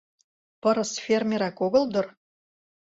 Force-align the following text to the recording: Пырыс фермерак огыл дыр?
Пырыс 0.61 0.91
фермерак 1.03 1.57
огыл 1.65 1.83
дыр? 1.93 2.05